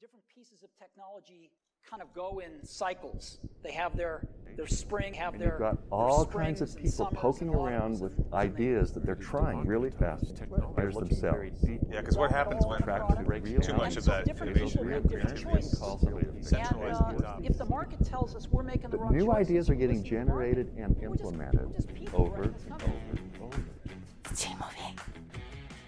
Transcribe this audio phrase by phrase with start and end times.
[0.00, 1.50] different pieces of technology
[1.88, 3.38] kind of go in cycles.
[3.62, 5.50] They have their their spring, have and their.
[5.50, 10.42] You've got all kinds of people poking around with ideas that they're trying really fast.
[10.76, 11.60] There's themselves.
[11.62, 12.80] Yeah, because what happens when
[13.60, 15.12] too much of that innovation and,
[17.24, 20.72] uh, if the market tells us we're making the, wrong new ideas are getting generated
[20.76, 21.72] and implemented
[22.12, 23.62] over and over and over.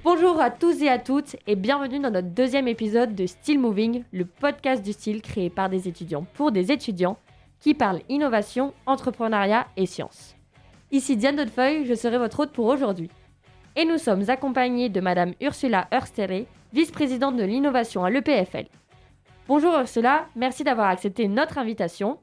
[0.02, 4.02] Bonjour à tous et à toutes et bienvenue dans notre deuxième épisode de Still Moving,
[4.12, 7.18] le podcast du style créé par des étudiants pour des étudiants
[7.58, 10.36] qui parlent innovation, entrepreneuriat et sciences.
[10.90, 13.10] Ici Diane Dodefeuille, je serai votre hôte pour aujourd'hui.
[13.76, 18.68] Et nous sommes accompagnés de Madame Ursula Hurstere, vice-présidente de l'innovation à l'EPFL.
[19.48, 22.20] Bonjour Ursula, merci d'avoir accepté notre invitation.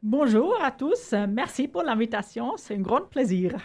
[0.00, 3.56] Bonjour à tous, merci pour l'invitation, c'est un grand plaisir.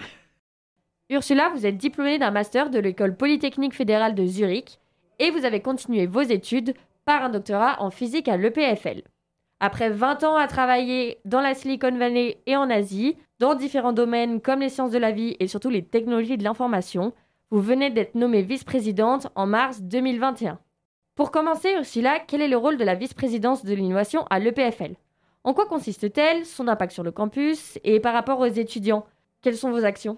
[1.11, 4.79] Ursula, vous êtes diplômée d'un master de l'école polytechnique fédérale de Zurich
[5.19, 6.73] et vous avez continué vos études
[7.05, 9.03] par un doctorat en physique à l'EPFL.
[9.59, 14.41] Après 20 ans à travailler dans la Silicon Valley et en Asie, dans différents domaines
[14.41, 17.13] comme les sciences de la vie et surtout les technologies de l'information,
[17.51, 20.57] vous venez d'être nommée vice-présidente en mars 2021.
[21.13, 24.95] Pour commencer, Ursula, quel est le rôle de la vice-présidence de l'innovation à l'EPFL
[25.43, 29.05] En quoi consiste-t-elle, son impact sur le campus et par rapport aux étudiants?
[29.43, 30.17] Quelles sont vos actions?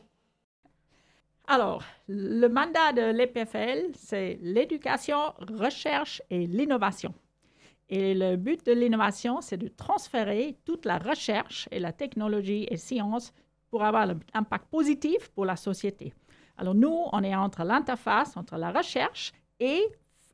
[1.50, 7.14] Alors, le mandat de l'EPFL, c'est l'éducation, recherche et l'innovation.
[7.88, 12.76] Et le but de l'innovation, c'est de transférer toute la recherche et la technologie et
[12.76, 13.34] science
[13.70, 16.14] pour avoir un impact positif pour la société.
[16.58, 19.82] Alors nous, on est entre l'interface entre la recherche et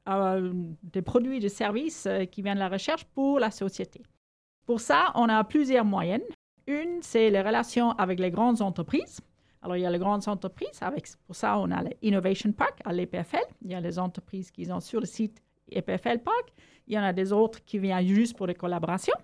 [0.09, 4.01] euh, des produits et des services euh, qui viennent de la recherche pour la société.
[4.65, 6.23] Pour ça, on a plusieurs moyennes.
[6.65, 9.19] Une, c'est les relations avec les grandes entreprises.
[9.63, 10.79] Alors, il y a les grandes entreprises.
[11.25, 13.45] Pour ça, on a l'Innovation Park à l'EPFL.
[13.63, 16.53] Il y a les entreprises qui sont sur le site EPFL Park.
[16.87, 19.15] Il y en a des autres qui viennent juste pour des collaborations.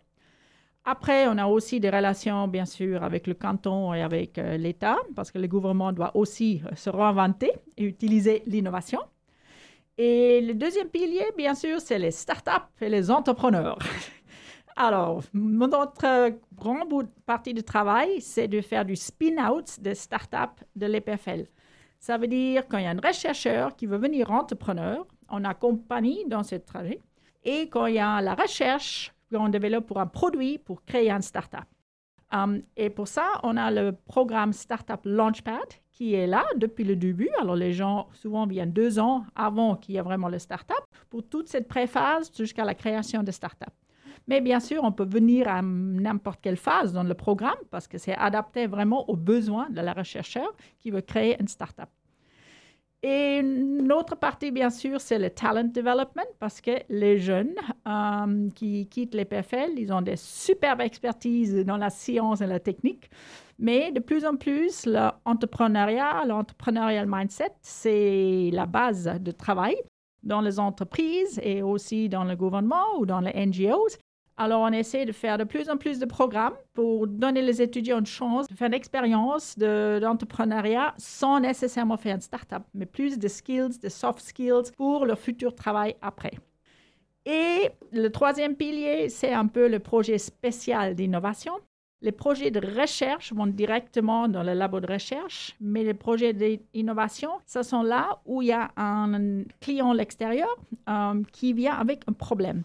[0.86, 4.96] Après, on a aussi des relations, bien sûr, avec le canton et avec euh, l'État,
[5.14, 9.02] parce que le gouvernement doit aussi euh, se réinventer et utiliser l'innovation.
[9.98, 13.78] Et le deuxième pilier, bien sûr, c'est les startups et les entrepreneurs.
[14.82, 16.88] Alors, notre grand
[17.26, 21.48] partie du travail, c'est de faire du spin-out des startups de l'EPFL.
[22.00, 26.30] Ça veut dire quand il y a un chercheur qui veut venir entrepreneur, on accompagne
[26.30, 27.02] dans ce trajet.
[27.44, 31.22] Et quand il y a la recherche qu'on développe pour un produit pour créer une
[31.22, 31.66] startup.
[32.32, 36.96] Um, et pour ça, on a le programme Startup Launchpad qui est là depuis le
[36.96, 37.30] début.
[37.42, 41.28] Alors, les gens souvent viennent deux ans avant qu'il y ait vraiment le startup pour
[41.28, 43.74] toute cette préphase jusqu'à la création de startup.
[44.28, 47.98] Mais bien sûr, on peut venir à n'importe quelle phase dans le programme parce que
[47.98, 51.90] c'est adapté vraiment aux besoins de la rechercheur qui veut créer une startup.
[53.02, 57.56] Et une autre partie, bien sûr, c'est le talent development parce que les jeunes
[57.88, 62.60] euh, qui quittent les PFL, ils ont des superbes expertises dans la science et la
[62.60, 63.10] technique.
[63.58, 69.78] Mais de plus en plus, l'entrepreneuriat, l'entrepreneurial mindset, c'est la base de travail
[70.24, 73.98] dans les entreprises et aussi dans le gouvernement ou dans les NGOs.
[74.38, 78.00] Alors, on essaie de faire de plus en plus de programmes pour donner les étudiants
[78.00, 83.28] une chance de faire une expérience d'entrepreneuriat sans nécessairement faire une start-up, mais plus de
[83.28, 86.32] skills, de soft skills pour leur futur travail après.
[87.26, 91.54] Et le troisième pilier, c'est un peu le projet spécial d'innovation.
[92.02, 97.30] Les projets de recherche vont directement dans le labo de recherche, mais les projets d'innovation,
[97.46, 100.48] ce sont là où il y a un client à l'extérieur
[100.88, 102.64] euh, qui vient avec un problème.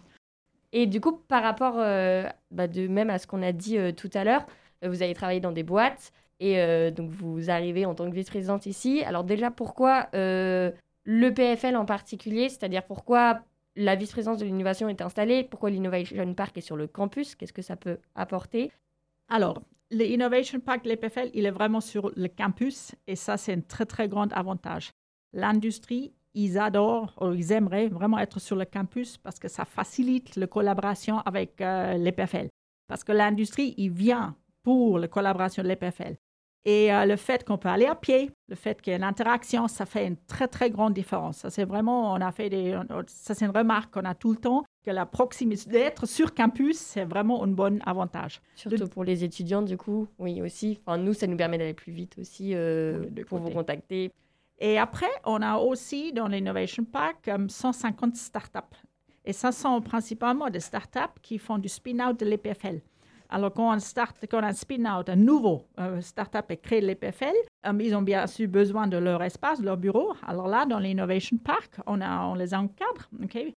[0.71, 3.91] Et du coup, par rapport euh, bah, de même à ce qu'on a dit euh,
[3.91, 4.45] tout à l'heure,
[4.83, 9.01] vous avez travaillé dans des boîtes et donc vous arrivez en tant que vice-présidente ici.
[9.03, 10.73] Alors déjà, pourquoi le
[11.33, 13.39] PFL en particulier C'est-à-dire pourquoi
[13.77, 17.61] la vice-présidence de l'innovation est installée Pourquoi l'Innovation Park est sur le campus Qu'est-ce que
[17.61, 18.71] ça peut apporter?
[19.29, 23.85] Alors, l'Innovation Park, l'EPFL, il est vraiment sur le campus et ça, c'est un très,
[23.85, 24.91] très grand avantage.
[25.33, 30.35] L'industrie ils adorent, ou ils aimeraient vraiment être sur le campus parce que ça facilite
[30.35, 32.49] la collaboration avec euh, l'EPFL.
[32.87, 36.15] Parce que l'industrie, il vient pour la collaboration de l'EPFL.
[36.65, 39.03] Et euh, le fait qu'on peut aller à pied, le fait qu'il y ait une
[39.03, 41.37] interaction, ça fait une très, très grande différence.
[41.37, 44.37] Ça, c'est vraiment, on a fait des, ça, c'est une remarque qu'on a tout le
[44.37, 48.41] temps, que la proximité d'être sur campus, c'est vraiment un bon avantage.
[48.55, 50.79] Surtout De- pour les étudiants, du coup, oui aussi.
[50.85, 54.11] Enfin, nous, ça nous permet d'aller plus vite aussi euh, pour vous contacter.
[54.59, 58.59] Et après, on a aussi dans l'Innovation Park comme 150 startups.
[59.25, 62.79] Et ça sont principalement des startups qui font du spin-out de l'EPFL.
[63.29, 67.33] Alors, quand on, start, quand on spin-out un nouveau euh, startup et crée l'EPFL,
[67.67, 70.13] euh, ils ont bien sûr besoin de leur espace, de leur bureau.
[70.25, 73.09] Alors là, dans l'Innovation Park, on, a, on les encadre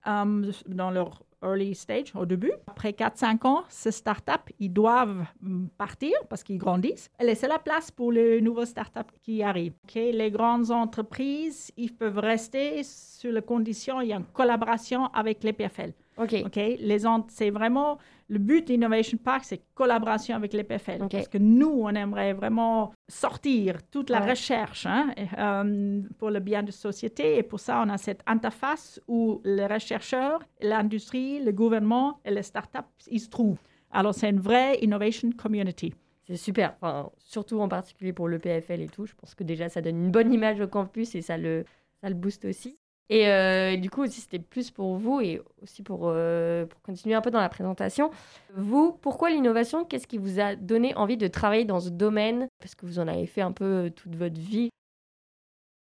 [0.08, 2.52] euh, dans leur early stage, au début.
[2.68, 7.60] Après 4-5 ans, ces startups, ils doivent mm, partir parce qu'ils grandissent et laisser la
[7.60, 9.74] place pour les nouveaux startups qui arrivent.
[9.94, 15.44] Les grandes entreprises, ils peuvent rester sur les conditions, il y a une collaboration avec
[15.44, 15.94] les PFL.
[16.18, 16.56] Ok.
[16.56, 18.00] Les c'est vraiment
[18.30, 21.08] le but d'Innovation Park, c'est collaboration avec les PFL.
[21.10, 26.62] Parce que nous, on aimerait vraiment sortir toute la recherche hein, euh, pour le bien
[26.62, 27.38] de la société.
[27.38, 32.44] Et pour ça, on a cette interface où les chercheurs, l'industrie, le gouvernement et les
[32.44, 32.80] startups,
[33.10, 33.60] ils se trouvent.
[33.92, 35.94] Alors, c'est une vraie innovation community.
[36.28, 39.06] C'est super, enfin, surtout en particulier pour le PFL et tout.
[39.06, 41.64] Je pense que déjà, ça donne une bonne image au campus et ça le,
[42.02, 42.78] ça le booste aussi.
[43.10, 47.16] Et euh, du coup, aussi, c'était plus pour vous et aussi pour, euh, pour, continuer
[47.16, 48.12] un peu dans la présentation.
[48.56, 49.86] Vous, pourquoi l'innovation?
[49.86, 52.48] Qu'est-ce qui vous a donné envie de travailler dans ce domaine?
[52.60, 54.70] Parce que vous en avez fait un peu euh, toute votre vie.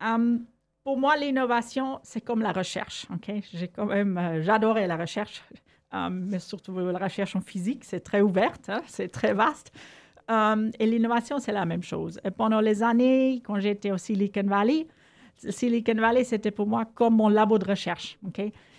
[0.04, 0.46] Hum,
[0.84, 3.08] pour moi, l'innovation, c'est comme la recherche.
[3.54, 5.44] J'ai quand même, j'adorais la recherche,
[5.94, 9.72] hum, mais surtout la recherche en physique, c'est très ouverte, hein, c'est très vaste.
[10.28, 12.20] Hum, et l'innovation, c'est la même chose.
[12.26, 14.88] Et pendant les années, quand j'étais au Silicon Valley,
[15.38, 18.18] Silicon Valley, c'était pour moi comme mon labo de recherche.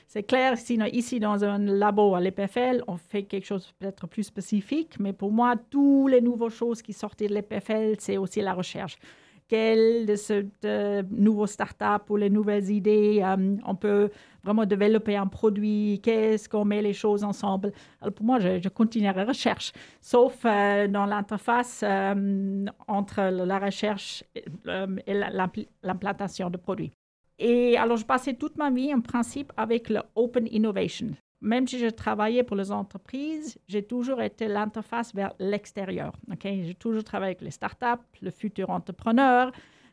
[0.06, 4.24] C'est clair, sinon, ici, dans un labo à l'EPFL, on fait quelque chose peut-être plus
[4.24, 8.52] spécifique, mais pour moi, toutes les nouvelles choses qui sortent de l'EPFL, c'est aussi la
[8.52, 8.98] recherche
[9.48, 10.44] quelles de ce
[11.10, 14.10] nouveaux startups ou les nouvelles idées euh, on peut
[14.42, 17.72] vraiment développer un produit, qu'est-ce qu'on met les choses ensemble.
[18.00, 24.22] Alors pour moi, je, continue la recherche, sauf euh, dans l'interface euh, entre la recherche
[24.34, 24.44] et,
[25.82, 26.92] l'implantation de produits.
[27.38, 31.08] Et alors, je passais toute ma vie en principe avec le Open Innovation
[31.44, 36.12] même si je travaillais pour les entreprises, j'ai toujours été l'interface vers l'extérieur.
[36.42, 39.52] J'ai toujours travaillé avec les startups, le futur entrepreneur,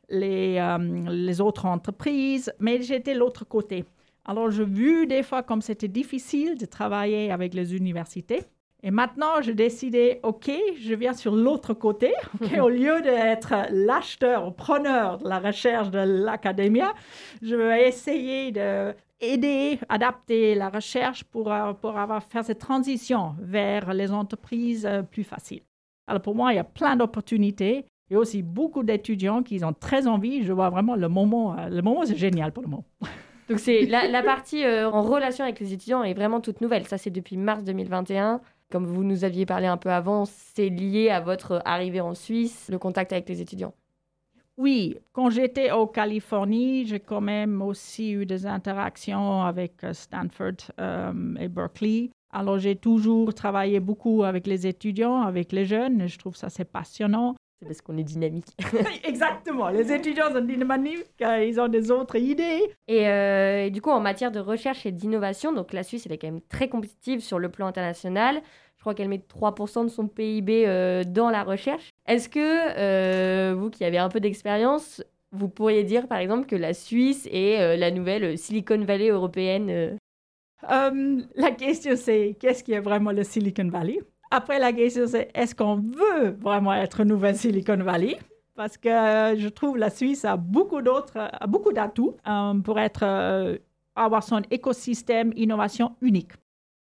[0.09, 0.77] les, euh,
[1.09, 3.85] les autres entreprises, mais j'étais l'autre côté.
[4.25, 8.43] Alors, j'ai vu des fois comme c'était difficile de travailler avec les universités.
[8.83, 10.49] Et maintenant, j'ai décidé, OK,
[10.79, 12.13] je viens sur l'autre côté.
[12.61, 16.81] au lieu d'être l'acheteur, preneur de la recherche de l'académie,
[17.41, 23.35] je vais essayer de aider, adapter la recherche pour, euh, pour avoir, faire cette transition
[23.39, 25.61] vers les entreprises euh, plus faciles.
[26.07, 30.07] Alors pour moi, il y a plein d'opportunités et aussi beaucoup d'étudiants qui ont très
[30.07, 30.43] envie.
[30.43, 32.85] Je vois vraiment le moment, euh, le moment c'est génial pour le moment.
[33.49, 36.87] Donc c'est la, partie en relation avec les étudiants est vraiment toute nouvelle.
[36.87, 38.39] Ça c'est depuis mars 2021.
[38.71, 42.69] Comme vous nous aviez parlé un peu avant, c'est lié à votre arrivée en Suisse,
[42.71, 43.73] le contact avec les étudiants.
[44.57, 50.71] Oui, quand j'étais en Californie, j'ai quand même aussi eu des interactions avec euh, Stanford
[50.79, 52.11] euh, et Berkeley.
[52.31, 56.49] Alors j'ai toujours travaillé beaucoup avec les étudiants, avec les jeunes, et je trouve ça
[56.49, 57.35] c'est passionnant.
[57.61, 58.47] C'est parce qu'on est dynamique.
[59.03, 62.73] Exactement, les étudiants sont dynamiques, euh, ils ont des autres idées.
[62.87, 66.31] Et, du coup, en matière de recherche et d'innovation, donc la Suisse elle est quand
[66.31, 68.41] même très compétitive sur le plan international.
[68.81, 71.91] Je crois qu'elle met 3% de son PIB euh, dans la recherche.
[72.07, 76.55] Est-ce que euh, vous qui avez un peu d'expérience, vous pourriez dire par exemple que
[76.55, 79.99] la Suisse est euh, la nouvelle Silicon Valley européenne
[80.67, 83.99] La question c'est qu'est-ce qui est vraiment le Silicon Valley?
[84.31, 88.17] Après la question c'est est-ce qu'on veut vraiment être nouvelle Silicon Valley?
[88.55, 92.15] Parce que je trouve la Suisse a beaucoup d'autres, beaucoup d'atouts
[92.63, 93.59] pour être,
[93.95, 96.31] avoir son écosystème innovation unique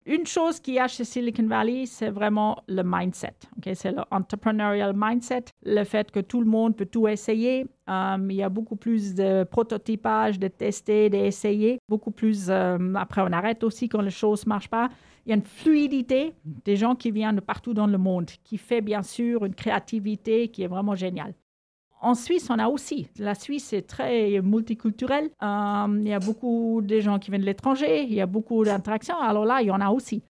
[0.09, 3.35] une chose qui y a chez Silicon Valley, c'est vraiment le mindset.
[3.75, 7.67] C'est le entrepreneurial mindset, le fait que tout le monde peut tout essayer.
[7.87, 11.79] Um, il y a beaucoup plus de prototypage, de tester, d'essayer.
[11.87, 12.49] Beaucoup plus.
[12.49, 14.89] Um, après, on arrête aussi quand les choses ne marchent pas.
[15.25, 18.57] Il y a une fluidité des gens qui viennent de partout dans le monde, qui
[18.57, 21.35] fait bien sûr une créativité qui est vraiment géniale.
[22.01, 23.09] En Suisse, on a aussi.
[23.17, 25.29] La Suisse est très multiculturelle.
[25.43, 28.03] Euh, il y a beaucoup de gens qui viennent de l'étranger.
[28.03, 29.19] Il y a beaucoup d'interactions.
[29.19, 30.23] Alors là, il y en a aussi.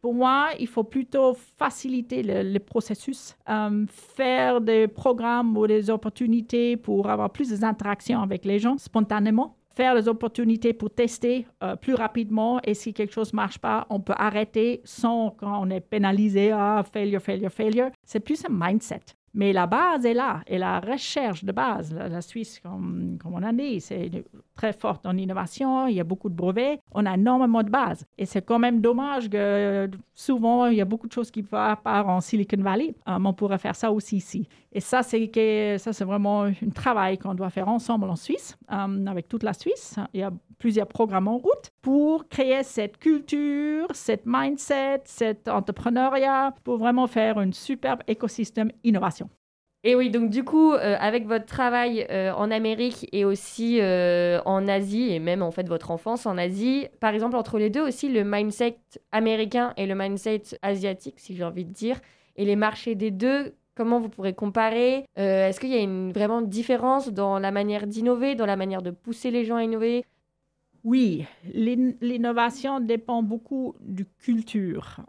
[0.00, 6.76] Pour moi, il faut plutôt faciliter le, processus, euh, faire des programmes ou des opportunités
[6.76, 11.94] pour avoir plus d'interactions avec les gens spontanément, faire des opportunités pour tester euh, plus
[11.94, 16.52] rapidement et si quelque chose ne marche pas, on peut arrêter sans qu'on est pénalisé,
[16.52, 17.90] ah, failure, failure, failure.
[18.04, 19.00] C'est plus un mindset.
[19.34, 23.52] Mais la base est là, et la recherche de base, la, Suisse, comme, on a
[23.52, 24.10] dit, c'est
[24.54, 28.04] très forte en innovation, il y a beaucoup de brevets, on a énormément de bases.
[28.16, 31.86] Et c'est quand même dommage que souvent, il y a beaucoup de choses qui partent
[31.86, 34.48] en Silicon Valley, euh, on pourrait faire ça aussi ici.
[34.72, 39.06] Et ça, c'est, ça, c'est vraiment un travail qu'on doit faire ensemble en Suisse, euh,
[39.06, 39.96] avec toute la Suisse.
[40.12, 46.54] Il y a plusieurs programmes en route pour créer cette culture, cette mindset, cet entrepreneuriat,
[46.64, 49.30] pour vraiment faire un superbe écosystème innovation.
[49.84, 54.68] Et oui, donc du coup, euh, avec votre travail euh, en Amérique et aussi en
[54.68, 58.10] Asie, et même en fait votre enfance en Asie, par exemple, entre les deux aussi,
[58.10, 58.76] le mindset
[59.12, 61.98] américain et le mindset asiatique, si j'ai envie de dire,
[62.36, 66.42] et les marchés des deux, comment vous pourrez comparer Est-ce qu'il y a une vraiment
[66.42, 70.04] différence dans la manière d'innover, dans la manière de pousser les gens à innover?
[70.84, 75.00] Oui, l'innovation dépend beaucoup du culture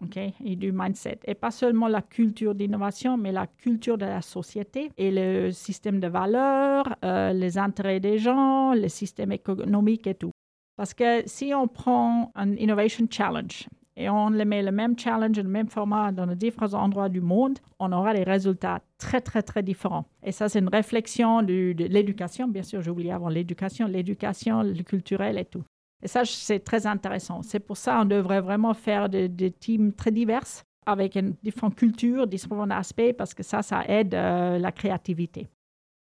[0.43, 1.19] et du mindset.
[1.25, 5.99] Et pas seulement la culture d'innovation, mais la culture de la société et le système
[5.99, 10.31] de valeurs, euh, les intérêts des gens, le système économique et tout.
[10.75, 13.67] Parce que si on prend un Innovation Challenge
[13.99, 17.19] et on le met le même challenge, le même format dans les différents endroits du
[17.19, 20.05] monde, on aura des résultats très, très, très différents.
[20.23, 22.47] Et ça, c'est une réflexion de, l'éducation.
[22.47, 25.63] Bien sûr, j'ai oublié avant l'éducation, l'éducation, le culturel et tout.
[26.01, 27.41] Et ça, c'est très intéressant.
[27.41, 32.25] C'est pour ça qu'on devrait vraiment faire des, teams très diverses avec une différentes cultures,
[32.25, 35.49] différents aspects, parce que ça, ça aide euh, la créativité.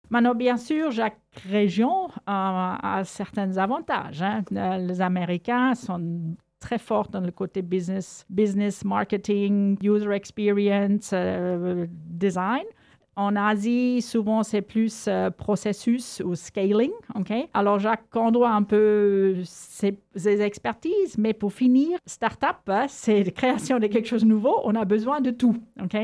[0.10, 4.24] Maintenant, bien sûr, chaque région a certains avantages.
[4.24, 4.44] Hein.
[4.54, 11.86] Euh, les Américains sont très forte dans le côté business, business marketing, user experience, euh,
[11.90, 12.66] design.
[13.18, 16.92] En Asie, souvent, c'est plus euh, processus ou scaling.
[17.18, 17.32] ok?
[17.54, 19.98] Alors, Jacques endroit un peu ses,
[20.42, 24.60] expertises, mais pour finir, startup, hein, c'est la création de quelque chose de nouveau.
[24.66, 25.56] On a besoin de tout.
[25.82, 25.96] ok?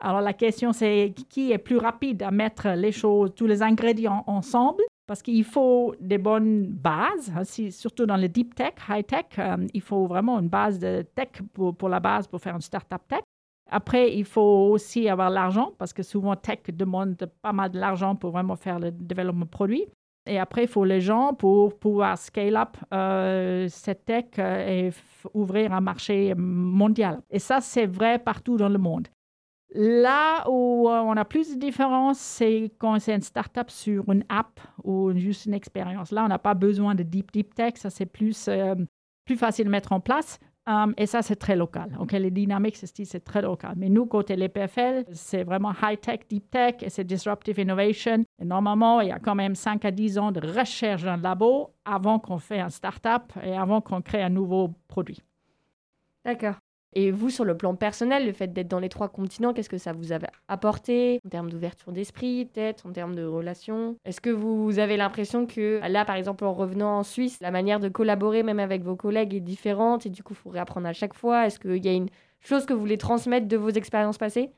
[0.00, 4.24] Alors, la question, c'est qui est plus rapide à mettre les choses, tous les ingrédients
[4.26, 4.82] ensemble?
[5.06, 9.26] Parce qu'il faut des bonnes bases, hein, surtout dans le deep tech, high tech.
[9.38, 13.06] Euh, il faut vraiment une base de tech pour, la base pour faire une startup
[13.08, 13.20] tech.
[13.70, 18.14] Après, il faut aussi avoir l'argent parce que souvent tech demande pas mal de l'argent
[18.14, 19.86] pour vraiment faire le développement produit.
[20.28, 24.90] Et après, il faut les gens pour pouvoir scale up euh, cette tech euh, et
[25.34, 27.20] ouvrir un marché mondial.
[27.30, 29.06] Et ça, c'est vrai partout dans le monde.
[29.74, 34.24] Là où euh, on a plus de différence, c'est quand c'est une startup sur une
[34.28, 36.12] app ou juste une expérience.
[36.12, 37.74] Là, on n'a pas besoin de deep, deep tech.
[37.76, 38.74] Ça, c'est plus, euh,
[39.24, 40.38] plus facile de mettre en place.
[40.68, 41.96] Um, et ça, c'est très local.
[42.00, 42.18] Okay?
[42.18, 43.74] Les dynamiques, c'est très local.
[43.76, 48.24] Mais nous, côté l'EPFL, c'est vraiment high-tech, deep tech et c'est disruptive innovation.
[48.40, 51.22] Et normalement, il y a quand même 5 à 10 ans de recherche dans le
[51.22, 55.22] labo avant qu'on fait un startup et avant qu'on crée un nouveau produit.
[56.24, 56.56] D'accord.
[56.98, 59.76] Et vous, sur le plan personnel, le fait d'être dans les trois continents, qu'est-ce que
[59.76, 63.96] ça vous a apporté en termes d'ouverture d'esprit, peut-être en termes de relations?
[64.06, 67.80] Est-ce que vous avez l'impression que là, par exemple, en revenant en Suisse, la manière
[67.80, 70.94] de collaborer même avec vos collègues est différente et du coup, il faut réapprendre à
[70.94, 71.46] chaque fois?
[71.46, 72.08] Est-ce qu'il y a une
[72.40, 74.52] chose que vous voulez transmettre de vos expériences passées?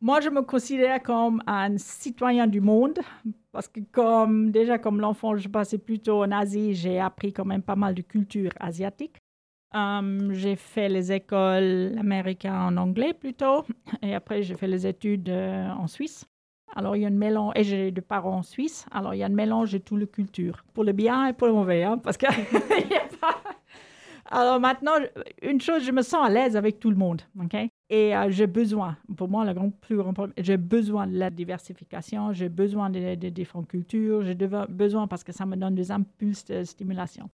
[0.00, 3.00] Moi, je me considère comme un citoyen du monde
[3.50, 7.62] parce que comme déjà comme l'enfant, je passais plutôt en Asie, j'ai appris quand même
[7.62, 9.16] pas mal de culture asiatique.
[9.76, 13.66] Um, j'ai fait les écoles américaines en anglais plutôt,
[14.02, 16.24] et après j'ai fait les études euh, en Suisse.
[16.74, 19.22] Alors il y a un mélange, et j'ai des parents en Suisse, alors il y
[19.22, 21.98] a un mélange de toutes les cultures, pour le bien et pour le mauvais, hein,
[21.98, 22.26] parce que
[24.30, 24.94] Alors maintenant,
[25.42, 27.56] une chose, je me sens à l'aise avec tout le monde, ok?
[27.90, 29.52] Et euh, j'ai besoin, pour moi, le
[29.82, 34.34] plus grand problème, j'ai besoin de la diversification, j'ai besoin des de différentes cultures, j'ai
[34.34, 37.28] besoin parce que ça me donne des impulses de stimulation.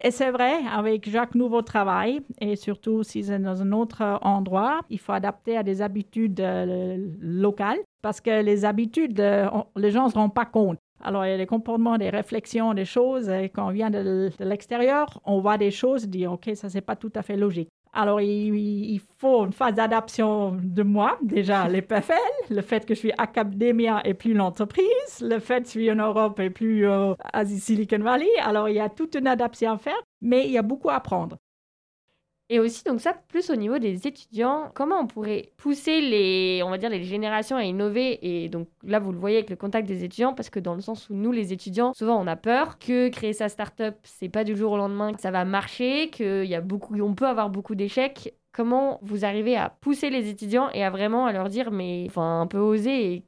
[0.00, 4.80] Et c'est vrai, avec chaque nouveau travail, et surtout si c'est dans un autre endroit,
[4.90, 10.04] il faut adapter à des habitudes euh, locales, parce que les habitudes, euh, les gens
[10.04, 10.78] ne se rendent pas compte.
[11.00, 14.30] Alors, il y a des comportements, des réflexions, des choses, et quand on vient de,
[14.40, 17.68] l'extérieur, on voit des choses, et dit, OK, ça, c'est pas tout à fait logique.
[17.92, 21.18] Alors, il, faut une phase d'adaptation de moi.
[21.22, 22.14] Déjà, les PFL,
[22.50, 25.96] le fait que je suis académia et plus l'entreprise, le fait que je suis en
[25.96, 28.28] Europe et plus euh, Asie Silicon Valley.
[28.42, 30.94] Alors, il y a toute une adaptation à faire, mais il y a beaucoup à
[30.94, 31.36] apprendre.
[32.50, 36.70] Et aussi, donc ça, plus au niveau des étudiants, comment on pourrait pousser les, on
[36.70, 38.18] va dire, les générations à innover?
[38.22, 40.80] Et donc là, vous le voyez avec le contact des étudiants, parce que dans le
[40.80, 44.44] sens où nous, les étudiants, souvent on a peur que créer sa start-up, c'est pas
[44.44, 47.50] du jour au lendemain que ça va marcher, qu'il y a beaucoup, on peut avoir
[47.50, 48.34] beaucoup d'échecs.
[48.52, 52.40] Comment vous arrivez à pousser les étudiants et à vraiment à leur dire, mais enfin,
[52.40, 53.24] un peu oser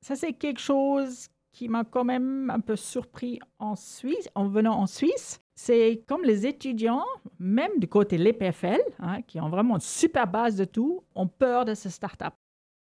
[0.00, 4.74] Ça, c'est quelque chose qui m'a quand même un peu surpris en Suisse, en venant
[4.76, 7.04] en Suisse c'est comme les étudiants,
[7.38, 11.64] même du côté l'EPFL, hein, qui ont vraiment une super base de tout, ont peur
[11.64, 12.36] de ces startups.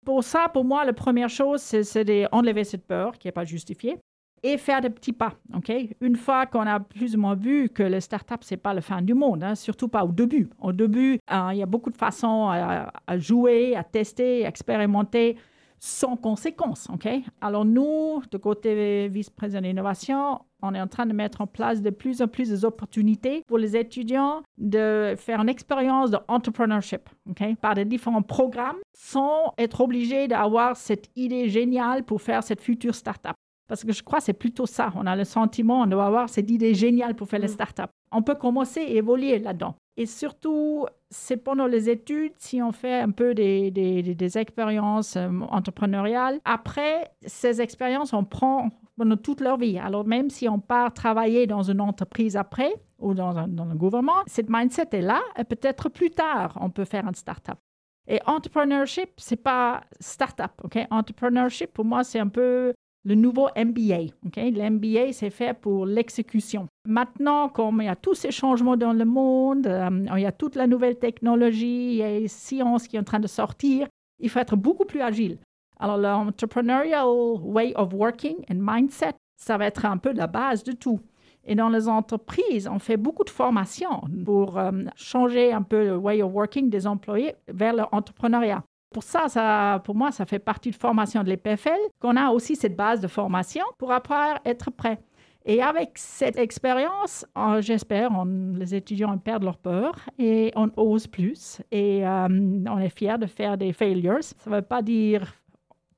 [0.04, 3.98] Pour ça, pour moi, la première chose, c'est d'enlever cette peur qui n'est pas justifiée
[4.42, 5.34] et faire des petits pas.
[5.54, 5.72] ok?
[6.00, 8.80] Une fois qu'on a plus ou moins vu que les startups, ce n'est pas la
[8.80, 10.48] fin du monde, hein, surtout pas au début.
[10.60, 15.36] Au début, hein, il y a beaucoup de façons à, jouer, à tester, à expérimenter
[15.80, 16.88] sans conséquence.
[16.92, 17.08] ok?
[17.40, 21.90] Alors nous, de côté vice-président d'innovation, On est en train de mettre en place de
[21.90, 27.84] plus en plus d'opportunités pour les étudiants de faire une expérience d'entrepreneurship okay, par des
[27.84, 33.36] différents programmes sans être obligés d'avoir cette idée géniale pour faire cette future start-up.
[33.68, 34.92] Parce que je crois que c'est plutôt ça.
[34.96, 37.58] On a le sentiment, on doit avoir cette idée géniale pour faire les mm.
[37.58, 37.92] startups.
[38.12, 39.74] On peut commencer et évoluer là-dedans.
[39.96, 46.38] Et surtout, c'est pendant les études, si on fait un peu des, expériences euh, entrepreneuriales,
[46.44, 49.76] après ces expériences, on prend pendant toute leur vie.
[49.76, 54.48] Alors même si on part travailler dans une entreprise après ou dans un, gouvernement, cette
[54.48, 57.58] mindset est là et peut-être plus tard, on peut faire une startup.
[58.06, 60.78] Et entrepreneurship, c'est pas startup, ok?
[60.90, 62.72] Entrepreneurship, pour moi, c'est un peu
[63.08, 64.12] le nouveau MBA.
[64.26, 64.50] Okay?
[64.50, 66.68] Le MBA, c'est fait pour l'exécution.
[66.86, 70.32] Maintenant, comme il y a tous ces changements dans le monde, euh, il y a
[70.32, 73.88] toute la nouvelle technologie, les sciences qui sont en train de sortir,
[74.20, 75.38] il faut être beaucoup plus agile.
[75.80, 77.06] Alors, l'entrepreneurial
[77.42, 81.00] way of working and mindset, ça va être un peu la base de tout.
[81.44, 85.96] Et dans les entreprises, on fait beaucoup de formations pour euh, changer un peu le
[85.96, 88.62] way of working des employés vers l'entrepreneuriat.
[88.90, 92.56] Pour ça, ça, pour moi, ça fait partie de formation de l'EPFL, qu'on a aussi
[92.56, 94.98] cette base de formation pour après être prêt.
[95.44, 101.62] Et avec cette expérience, euh, j'espère, les étudiants perdent leur peur et on ose plus
[101.70, 104.22] et euh, on est fier de faire des failures.
[104.22, 105.32] Ça ne veut pas dire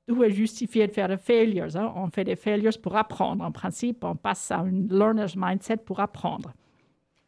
[0.06, 1.76] tout est justifié de faire des failures.
[1.76, 1.92] Hein.
[1.94, 3.44] On fait des failures pour apprendre.
[3.44, 6.52] En principe, on passe à un learner's mindset pour apprendre.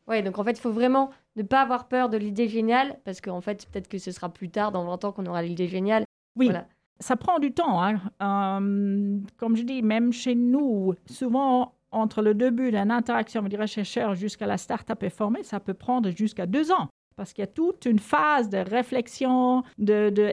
[0.08, 3.20] Oui, donc en fait, il faut vraiment ne pas avoir peur de l'idée géniale, parce
[3.20, 6.04] qu'en fait, peut-être que ce sera plus tard, dans 20 ans, qu'on aura l'idée géniale.
[6.36, 6.50] Oui,
[6.98, 7.82] ça prend du temps.
[7.82, 8.00] Hein.
[8.22, 13.66] Euh, comme je dis, même chez nous, souvent, entre le début d'une interaction avec les
[13.66, 16.88] chercheurs jusqu'à la start-up est formée, ça peut prendre jusqu'à deux ans.
[17.16, 20.32] Parce qu'il y a toute une phase de réflexion, de, de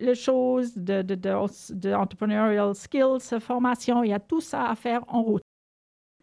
[0.00, 4.02] les choses, de, de, de, de entrepreneurial skills, formation.
[4.02, 5.42] Il y a tout ça à faire en route.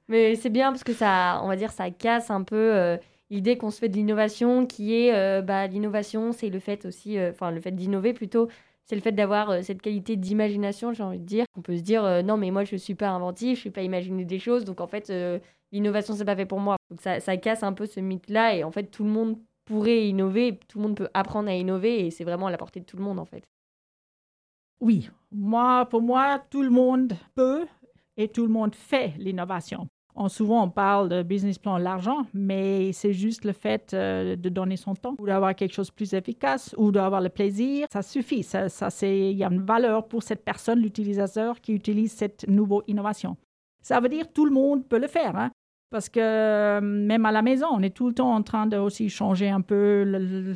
[0.09, 2.97] Mais c'est bien parce que ça, on va dire, ça casse un peu euh,
[3.29, 7.17] l'idée qu'on se fait de l'innovation, qui est, euh, bah, l'innovation, c'est le fait aussi,
[7.17, 8.47] euh, enfin, le fait d'innover plutôt,
[8.85, 11.45] c'est le fait d'avoir cette qualité d'imagination, j'ai envie de dire.
[11.57, 14.23] On peut se dire, non, mais moi, je suis pas inventif, je suis pas imaginer
[14.23, 15.11] des choses, donc en fait,
[15.73, 16.77] l'innovation, c'est pas fait pour moi.
[16.89, 20.07] Donc ça, ça casse un peu ce mythe-là, et en fait, tout le monde pourrait
[20.07, 22.85] innover, tout le monde peut apprendre à innover, et c'est vraiment à la portée de
[22.85, 23.43] tout le monde, en fait.
[24.79, 27.67] Oui, moi, pour moi, tout le monde peut
[28.15, 29.89] et tout le monde fait l'innovation
[30.27, 34.75] souvent, on parle de business plan l'argent, mais c'est juste le fait euh, de donner
[34.75, 37.87] son temps ou d'avoir quelque chose de plus efficace ou d'avoir le plaisir.
[37.91, 38.43] Ça suffit.
[38.43, 42.81] Ça, c'est, il y a une valeur pour cette personne, l'utilisateur, qui utilise cette nouvelle
[42.87, 43.37] innovation.
[43.81, 45.35] Ça veut dire tout le monde peut le faire.
[45.35, 45.51] Hein?
[45.89, 48.75] Parce que euh, même à la maison, on est tout le temps en train de
[48.75, 50.03] aussi changer un peu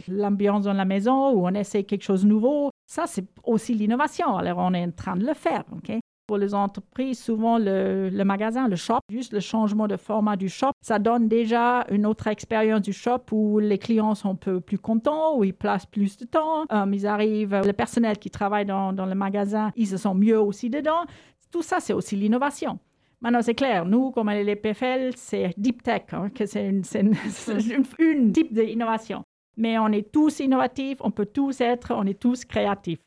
[0.09, 2.69] l'ambiance dans la maison ou on essaie quelque chose de nouveau.
[2.85, 4.35] Ça, c'est aussi l'innovation.
[4.35, 5.63] Alors, on est en train de le faire.
[5.71, 5.99] ok?
[6.31, 10.71] Pour les entreprises, souvent le, magasin, le shop, juste le changement de format du shop,
[10.81, 14.77] ça donne déjà une autre expérience du shop où les clients sont un peu plus
[14.77, 18.93] contents, où ils placent plus de temps, euh, ils arrivent, le personnel qui travaille dans,
[18.93, 21.03] le magasin, ils se sentent mieux aussi dedans.
[21.51, 22.79] Tout ça, c'est aussi l'innovation.
[23.19, 26.65] Maintenant, c'est clair, nous, comme les PFL, c'est deep tech, hein, que c'est
[27.99, 29.25] une, type d'innovation.
[29.57, 32.99] Mais on est tous innovatifs, on peut tous être, on est tous créatifs.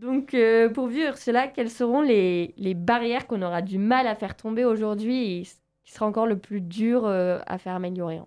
[0.00, 4.34] Donc, euh, pour vivre cela, quelles seront les, barrières qu'on aura du mal à faire
[4.34, 5.42] tomber aujourd'hui et
[5.84, 8.22] qui sera encore le plus dur euh, à faire améliorer?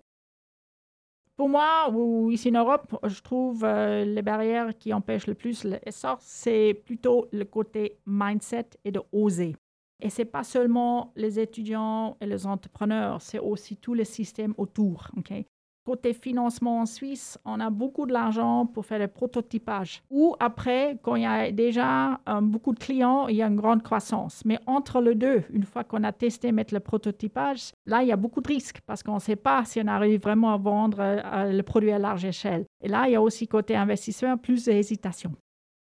[1.36, 1.92] Pour moi,
[2.30, 7.26] ici en Europe, je trouve euh, les barrières qui empêchent le plus l'essor, c'est plutôt
[7.32, 9.56] le côté mindset et de oser.
[10.00, 14.54] Et ce n'est pas seulement les étudiants et les entrepreneurs, c'est aussi tout le système
[14.58, 15.08] autour.
[15.18, 15.48] Okay?
[15.86, 20.02] Côté financement en Suisse, on a beaucoup de l'argent pour faire le prototypage.
[20.10, 23.56] Ou après, quand il y a déjà euh, beaucoup de clients, il y a une
[23.56, 24.42] grande croissance.
[24.46, 28.12] Mais entre les deux, une fois qu'on a testé mettre le prototypage, là, il y
[28.12, 31.00] a beaucoup de risques parce qu'on ne sait pas si on arrive vraiment à vendre
[31.00, 32.64] euh, le produit à large échelle.
[32.80, 35.32] Et là, il y a aussi côté investisseur plus d'hésitation.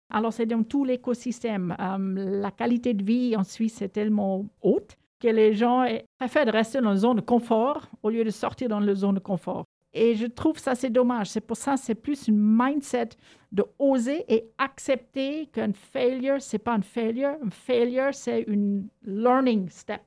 [0.09, 1.75] Alors, c'est dans tout l'écosystème.
[1.81, 5.85] Euh, la qualité de vie en Suisse est tellement haute que les gens
[6.17, 9.19] préfèrent rester dans une zone de confort au lieu de sortir dans la zone de
[9.19, 9.65] confort.
[9.93, 11.29] Et je trouve ça, c'est dommage.
[11.29, 13.09] C'est pour ça, c'est plus une mindset
[13.51, 17.35] de oser et accepter qu'un failure, c'est pas un failure.
[17.43, 20.01] Un failure, c'est une learning step.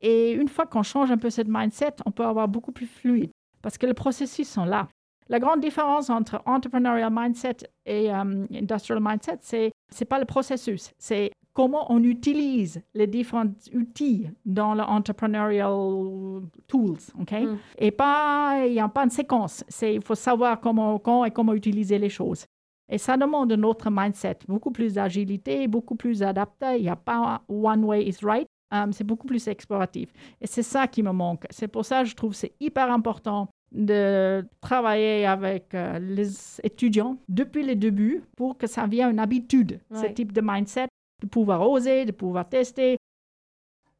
[0.00, 3.30] Et une fois qu'on change un peu cette mindset, on peut avoir beaucoup plus fluide
[3.62, 4.88] parce que les processus sont là.
[5.28, 10.92] La grande différence entre entrepreneurial mindset et um, industrial mindset, c'est c'est pas le processus,
[10.98, 17.32] c'est comment on utilise les différents outils dans l'entrepreneurial tools, OK?
[17.32, 17.56] Mm.
[17.78, 19.64] Et pas, il n'y a pas une séquence.
[19.66, 22.44] C'est, il faut savoir comment, quand et comment utiliser les choses.
[22.90, 26.76] Et ça demande un autre mindset, beaucoup plus d'agilité, beaucoup plus adapté.
[26.76, 28.46] Il n'y a pas one way is right.
[28.74, 30.10] euh, c'est beaucoup plus exploratif.
[30.42, 31.46] Et c'est ça qui me manque.
[31.48, 36.60] C'est pour ça que je trouve que c'est hyper important de travailler avec euh, les
[36.62, 40.88] étudiants depuis le début pour que ça vienne une habitude, ce type de mindset,
[41.20, 42.98] de pouvoir oser, de pouvoir tester.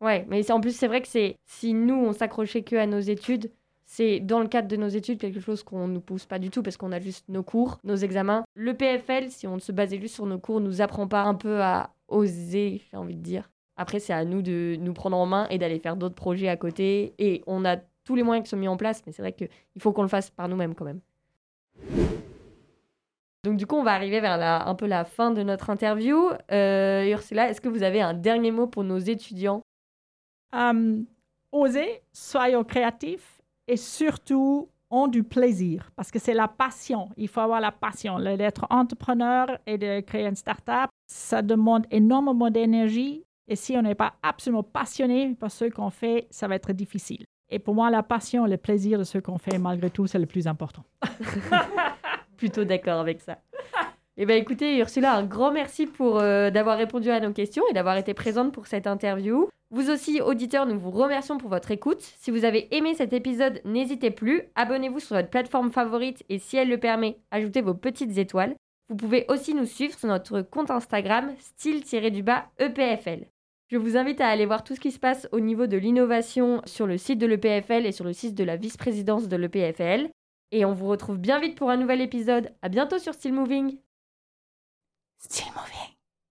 [0.01, 3.01] Ouais, mais en plus, c'est vrai que c'est si nous, on s'accrochait que à nos
[3.01, 3.51] études,
[3.87, 6.51] c'est dans le cadre de nos études quelque chose qu'on ne nous pousse pas du
[6.51, 8.45] tout parce qu'on a juste nos cours, nos examens.
[8.55, 11.63] Le PFL, si on se basait juste sur nos cours, nous apprend pas un peu
[11.63, 13.51] à oser, j'ai envie de dire.
[13.77, 16.57] Après, c'est à nous de nous prendre en main et d'aller faire d'autres projets à
[16.57, 17.15] côté.
[17.19, 19.49] Et on a tous les moyens qui sont mis en place, mais c'est vrai qu'il
[19.79, 21.01] faut qu'on le fasse par nous-mêmes quand même.
[23.47, 26.31] Donc du coup, on va arriver vers la, un peu la fin de notre interview.
[26.51, 29.63] Euh, Ursula, est-ce que vous avez un dernier mot pour nos étudiants?
[30.53, 31.01] Euh,
[31.53, 37.09] osez, soyons créatifs et surtout ont du plaisir parce que c'est la passion.
[37.17, 38.19] Il faut avoir la passion.
[38.19, 43.95] D'être entrepreneur et de créer une start-up, ça demande énormément d'énergie et si on n'est
[43.95, 47.25] pas absolument passionné par ce qu'on fait, ça va être difficile.
[47.49, 50.19] Et pour moi, la passion et le plaisir de ce qu'on fait, malgré tout, c'est
[50.19, 50.83] le plus important.
[52.37, 53.39] plutôt d'accord avec ça.
[54.19, 57.75] Eh bien, écoutez, Ursula, un grand merci pour euh, d'avoir répondu à nos questions et
[57.75, 59.49] d'avoir été présente pour cette interview.
[59.71, 62.01] Vous aussi, auditeurs, nous vous remercions pour votre écoute.
[62.01, 66.57] Si vous avez aimé cet épisode, n'hésitez plus, abonnez-vous sur votre plateforme favorite et si
[66.57, 68.55] elle le permet, ajoutez vos petites étoiles.
[68.89, 73.27] Vous pouvez aussi nous suivre sur notre compte Instagram style-du-bas EPFL.
[73.69, 76.63] Je vous invite à aller voir tout ce qui se passe au niveau de l'innovation
[76.65, 80.09] sur le site de l'EPFL et sur le site de la vice-présidence de l'EPFL.
[80.57, 82.51] Et on vous retrouve bien vite pour un nouvel épisode.
[82.63, 83.79] À bientôt sur Still Moving.
[85.19, 85.96] Still moving.